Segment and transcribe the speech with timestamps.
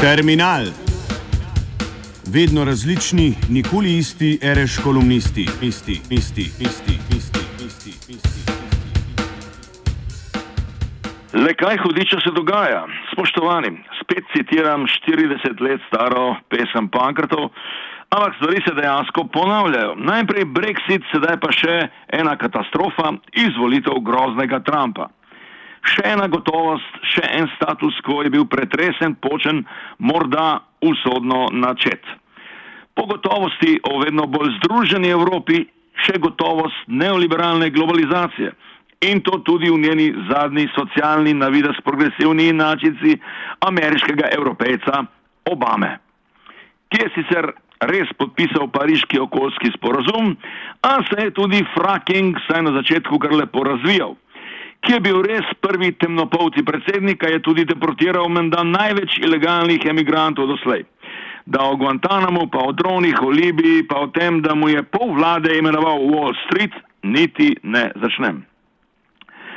[0.00, 0.64] Terminal.
[2.34, 8.40] Vedno različni, nikoli isti, reš kolumnisti, isti, isti, isti, isti, isti, isti.
[11.32, 12.86] Le kaj hudiča se dogaja?
[13.12, 13.70] Spoštovani,
[14.00, 17.50] spet citiram 40 let staro pesem Pankrtov,
[18.08, 19.94] ampak stvari se dejansko ponavljajo.
[19.94, 25.10] Najprej Brexit, sedaj pa še ena katastrofa, izvolitev groznega Trumpa
[25.86, 29.64] še ena gotovost, še en status quo je bil pretresen, počen,
[29.98, 32.02] morda usodno načet.
[32.94, 35.64] Po gotovosti o vedno bolj združeni Evropi,
[36.04, 38.52] še gotovost neoliberalne globalizacije.
[39.08, 43.16] In to tudi v njeni zadnji socialni, navides progresivni inačici
[43.64, 45.06] ameriškega evropejca
[45.48, 45.94] Obame,
[46.92, 47.46] ki je sicer
[47.88, 50.34] res podpisal pariški okoljski sporozum,
[50.84, 54.18] a se je tudi fracking, saj na začetku kar lepo razvijal
[54.80, 60.86] ki je bil res prvi temnopolti predsednik, je tudi deportiral menda največ ilegalnih emigrantov doslej.
[61.46, 65.14] Da o Guantanamo, pa o dronih, o Libiji, pa o tem, da mu je pol
[65.16, 68.44] vlade imenoval Wall Street, niti ne začnem.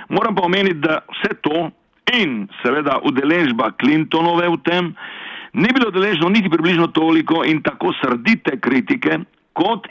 [0.10, 1.70] Moram pa omeniti, da vse to
[2.14, 4.94] in seveda udeležba Clintonove v tem
[5.54, 9.20] ni bilo deležno niti približno toliko in tako srdite kritike,
[9.54, 9.88] kot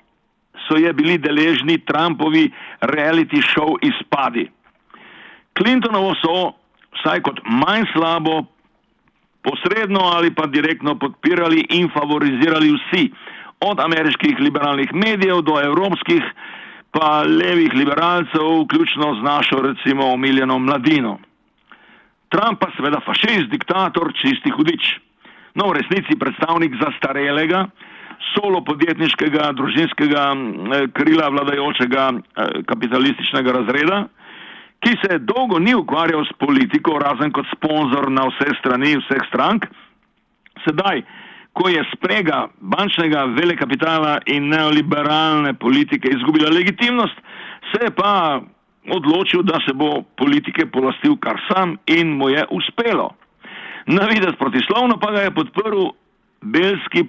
[0.67, 4.51] so je bili deležni Trumpovi reality show izpadi.
[5.63, 6.39] Clintonovo so,
[6.99, 8.43] vsaj kot manj slabo,
[9.47, 13.11] posredno ali pa direktno podpirali in favorizirali vsi,
[13.63, 16.23] od ameriških liberalnih medijev do evropskih,
[16.91, 21.19] pa levih liberalcev, vključno z našo, recimo, omiljeno mladino.
[22.29, 24.99] Trump pa seveda fašist, diktator, čisti hudič.
[25.55, 27.67] No, v resnici predstavnik zastarelega,
[28.35, 34.07] solo podjetniškega, družinskega eh, krila vladajočega eh, kapitalističnega razreda,
[34.83, 39.67] ki se dolgo ni ukvarjal s politiko, razen kot sponzor na vse strani vseh strank,
[40.67, 41.03] sedaj,
[41.53, 47.19] ko je sprega bančnega velekapitala in neoliberalne politike izgubila legitimnost,
[47.73, 48.41] se je pa
[48.91, 53.13] odločil, da se bo politike polastil kar sam in mu je uspelo.
[53.87, 55.91] Na vides protislovno pa ga je podprl
[56.43, 57.05] belski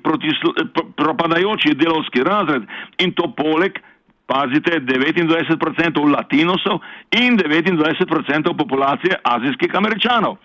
[0.95, 2.63] propadajoči delovski razred
[2.99, 3.79] in to poleg
[4.25, 6.79] pazite, 29% latinosov
[7.11, 10.37] in 29% populacije azijskih američanov,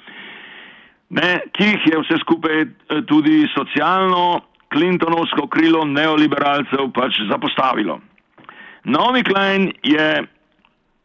[1.11, 2.69] ne, ki jih je vse skupaj eh,
[3.06, 8.00] tudi socialno, Clintonovsko krilo neoliberalcev pač zapostavilo.
[8.84, 10.25] Novi Klein je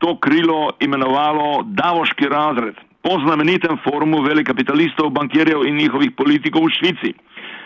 [0.03, 7.11] to krilo imenovalo Davoški razred po znamenitem forumu velikapitalistov, bankirjev in njihovih politikov v Švici.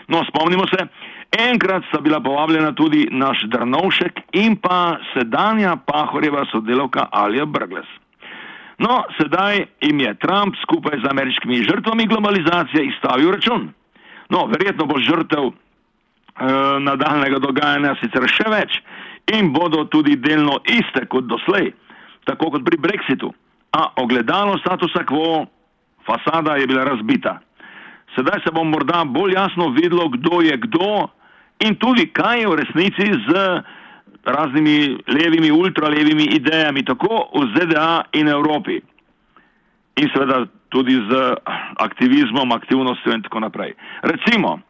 [0.08, 0.86] No, spomnimo se,
[1.28, 7.86] Enkrat sta bila povabljena tudi naš Drnovšek in pa sedanja Pahorjeva sodelovka Alija Brgles.
[8.78, 13.68] No, sedaj jim je Trump skupaj z ameriškimi žrtvami globalizacije izstavil račun.
[14.30, 15.52] No, verjetno bo žrtev e,
[16.80, 18.80] nadaljnega dogajanja sicer še več
[19.34, 21.72] in bodo tudi delno iste kot doslej,
[22.24, 23.34] tako kot pri Brexitu.
[23.72, 25.46] A ogledalo statusa quo,
[26.06, 27.38] fasada je bila razbita.
[28.16, 31.08] Sedaj se bo morda bolj jasno videlo, kdo je kdo
[31.60, 33.62] in tudi kaj je v resnici z
[34.24, 38.80] raznimi levimi, ultralevimi idejami, tako v ZDA in Evropi.
[39.96, 41.34] In seveda tudi z
[41.76, 43.74] aktivizmom, aktivnostjo in tako naprej.
[44.02, 44.60] Recimo,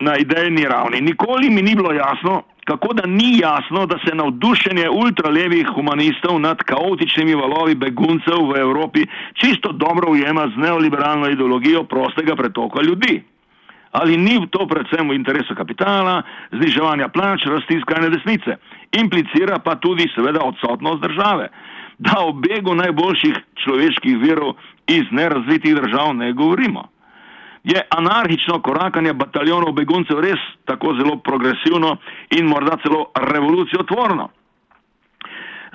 [0.00, 1.00] na idejni ravni.
[1.00, 6.58] Nikoli mi ni bilo jasno, kako da ni jasno, da se navdušenje ultralevih humanistov nad
[6.58, 13.22] kaotičnimi valovi beguncev v Evropi čisto dobro ujema z neoliberalno ideologijo prostega pretoka ljudi
[13.92, 16.22] ali ni to predvsem v interesu kapitala,
[16.52, 18.56] zniževanja plač, rasti skrajne desnice.
[18.94, 21.48] Implicira pa tudi seveda odsotnost države,
[21.98, 23.34] da o begu najboljših
[23.64, 24.54] človeških virov
[24.86, 26.86] iz nerazvitih držav ne govorimo.
[27.64, 31.96] Je anarhično korakanje bataljonov beguncev res tako zelo progresivno
[32.30, 34.28] in morda celo revoluciotvorno?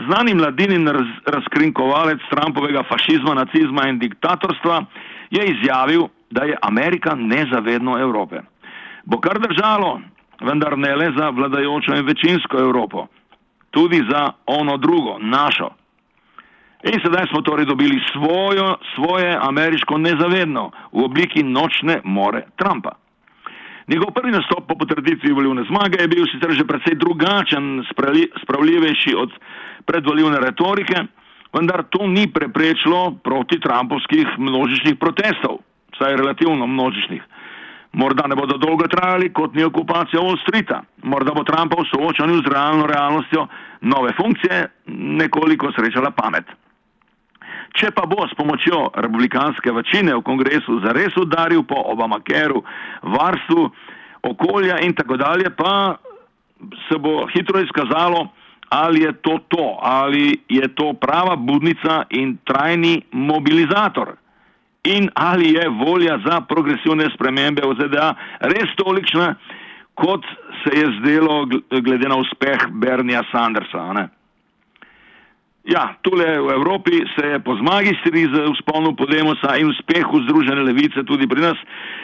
[0.07, 4.83] Znani mladinin raz, razkrinkovalec Trumpovega fašizma, nacizma in diktatorstva
[5.30, 8.42] je izjavil, da je Amerika nezavedno Evrope.
[9.06, 10.00] Bo kar držalo,
[10.42, 13.07] vendar ne le za vladajočo in večinsko Evropo,
[13.71, 15.69] tudi za ono drugo, našo.
[16.86, 22.92] In sedaj smo torej dobili svojo, svoje ameriško nezavedno v obliki nočne more Trumpa.
[23.88, 27.86] Njegov prvi nastop po potrditvi volivne zmage je bil sicer že precej drugačen,
[28.42, 29.34] spravljivejši od
[29.86, 31.06] predvoljivne retorike,
[31.54, 35.62] vendar to ni preprečilo proti Trumpovskih množičnih protestov
[35.96, 37.24] vsaj relativno množičnih.
[37.94, 40.82] Morda ne bodo dolgo trajali, kot ni okupacija Wall Streeta.
[41.04, 43.48] Morda bo Trumpa v soočanju z realno realnostjo
[43.82, 44.68] nove funkcije
[45.22, 46.46] nekoliko srečala pamet.
[47.75, 52.63] Če pa bo s pomočjo republikanske večine v kongresu zares udaril po Obamakeru,
[53.04, 53.68] varstvu
[54.31, 55.98] okolja in tako dalje, pa
[56.88, 58.30] se bo hitro izkazalo,
[58.69, 64.16] ali je to to, ali je to prava budnica in trajni mobilizator.
[64.83, 69.36] In ali je volja za progresivne spremembe v ZDA res tolikšna,
[69.95, 70.25] kot
[70.63, 71.45] se je zdelo
[71.81, 73.94] glede na uspeh Bernija Sandersa.
[73.94, 74.07] Ne?
[75.65, 80.62] Ja, tule v Evropi se je po zmagi Sirize v spolnu Podemosa in uspehu Združene
[80.62, 81.57] levice tudi pri nas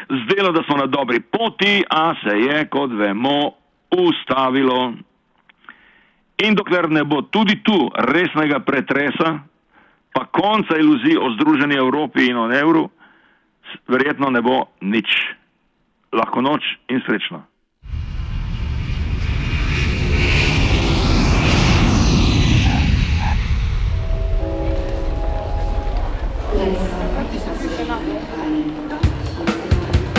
[0.09, 3.53] zdelo, da smo na dobri poti, a se je, kot vemo,
[3.93, 4.97] ustavilo.
[6.41, 9.45] In dokler ne bo tudi tu resnega pretresa,
[10.09, 12.89] pa konca iluzij o Združeni Evropi in o evru,
[13.85, 15.05] verjetno ne bo nič.
[16.17, 17.45] Lahko noč in srečno.